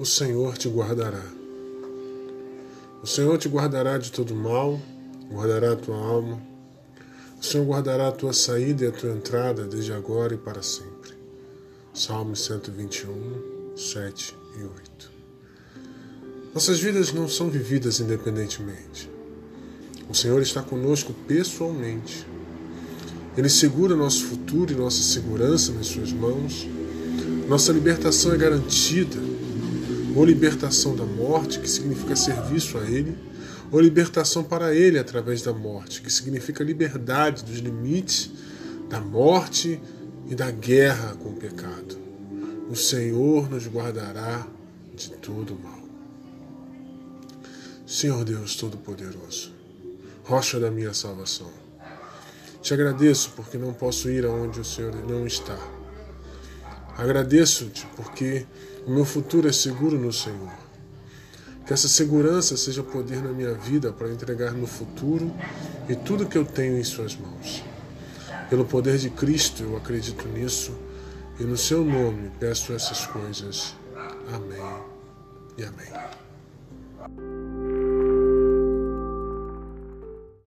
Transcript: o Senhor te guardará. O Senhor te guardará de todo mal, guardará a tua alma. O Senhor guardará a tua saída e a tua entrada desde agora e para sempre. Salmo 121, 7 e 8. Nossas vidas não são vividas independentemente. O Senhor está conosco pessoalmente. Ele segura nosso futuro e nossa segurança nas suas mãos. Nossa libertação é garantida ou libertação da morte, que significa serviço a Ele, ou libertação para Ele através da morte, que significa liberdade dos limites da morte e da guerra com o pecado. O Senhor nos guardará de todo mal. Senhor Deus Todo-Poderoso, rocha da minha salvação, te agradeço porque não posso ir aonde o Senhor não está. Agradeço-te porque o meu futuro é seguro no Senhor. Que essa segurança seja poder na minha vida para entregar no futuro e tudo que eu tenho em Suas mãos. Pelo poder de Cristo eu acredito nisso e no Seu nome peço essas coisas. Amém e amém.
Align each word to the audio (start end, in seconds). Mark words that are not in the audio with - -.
o 0.00 0.06
Senhor 0.06 0.56
te 0.56 0.66
guardará. 0.66 1.22
O 3.02 3.06
Senhor 3.06 3.36
te 3.36 3.50
guardará 3.50 3.98
de 3.98 4.10
todo 4.10 4.34
mal, 4.34 4.80
guardará 5.30 5.72
a 5.72 5.76
tua 5.76 5.94
alma. 5.94 6.40
O 7.38 7.44
Senhor 7.44 7.66
guardará 7.66 8.08
a 8.08 8.12
tua 8.12 8.32
saída 8.32 8.84
e 8.86 8.88
a 8.88 8.92
tua 8.92 9.10
entrada 9.10 9.64
desde 9.64 9.92
agora 9.92 10.32
e 10.32 10.38
para 10.38 10.62
sempre. 10.62 11.12
Salmo 11.92 12.34
121, 12.34 13.76
7 13.76 14.34
e 14.58 14.62
8. 14.62 15.12
Nossas 16.54 16.80
vidas 16.80 17.12
não 17.12 17.28
são 17.28 17.50
vividas 17.50 18.00
independentemente. 18.00 19.10
O 20.08 20.14
Senhor 20.14 20.40
está 20.40 20.62
conosco 20.62 21.12
pessoalmente. 21.28 22.26
Ele 23.36 23.50
segura 23.50 23.94
nosso 23.94 24.24
futuro 24.24 24.72
e 24.72 24.76
nossa 24.76 25.02
segurança 25.02 25.72
nas 25.72 25.88
suas 25.88 26.10
mãos. 26.10 26.66
Nossa 27.46 27.70
libertação 27.70 28.32
é 28.32 28.38
garantida 28.38 29.28
ou 30.14 30.24
libertação 30.24 30.94
da 30.96 31.04
morte, 31.04 31.58
que 31.58 31.68
significa 31.68 32.16
serviço 32.16 32.78
a 32.78 32.82
Ele, 32.82 33.16
ou 33.70 33.80
libertação 33.80 34.42
para 34.42 34.74
Ele 34.74 34.98
através 34.98 35.42
da 35.42 35.52
morte, 35.52 36.02
que 36.02 36.12
significa 36.12 36.64
liberdade 36.64 37.44
dos 37.44 37.58
limites 37.58 38.30
da 38.88 39.00
morte 39.00 39.80
e 40.28 40.34
da 40.34 40.50
guerra 40.50 41.14
com 41.16 41.30
o 41.30 41.36
pecado. 41.36 41.98
O 42.68 42.76
Senhor 42.76 43.48
nos 43.48 43.66
guardará 43.66 44.46
de 44.94 45.10
todo 45.10 45.58
mal. 45.58 45.80
Senhor 47.86 48.24
Deus 48.24 48.54
Todo-Poderoso, 48.54 49.52
rocha 50.24 50.60
da 50.60 50.70
minha 50.70 50.94
salvação, 50.94 51.50
te 52.62 52.74
agradeço 52.74 53.32
porque 53.34 53.58
não 53.58 53.72
posso 53.72 54.08
ir 54.10 54.24
aonde 54.24 54.60
o 54.60 54.64
Senhor 54.64 54.94
não 55.08 55.26
está. 55.26 55.58
Agradeço-te 57.00 57.86
porque 57.96 58.46
o 58.86 58.90
meu 58.90 59.06
futuro 59.06 59.48
é 59.48 59.52
seguro 59.52 59.98
no 59.98 60.12
Senhor. 60.12 60.52
Que 61.66 61.72
essa 61.72 61.88
segurança 61.88 62.58
seja 62.58 62.82
poder 62.82 63.22
na 63.22 63.32
minha 63.32 63.54
vida 63.54 63.90
para 63.90 64.10
entregar 64.10 64.52
no 64.52 64.66
futuro 64.66 65.34
e 65.88 65.96
tudo 65.96 66.26
que 66.26 66.36
eu 66.36 66.44
tenho 66.44 66.76
em 66.76 66.84
Suas 66.84 67.16
mãos. 67.16 67.64
Pelo 68.50 68.66
poder 68.66 68.98
de 68.98 69.08
Cristo 69.08 69.62
eu 69.62 69.78
acredito 69.78 70.28
nisso 70.28 70.76
e 71.38 71.44
no 71.44 71.56
Seu 71.56 71.82
nome 71.82 72.30
peço 72.38 72.74
essas 72.74 73.06
coisas. 73.06 73.74
Amém 74.30 74.60
e 75.56 75.64
amém. 75.64 75.88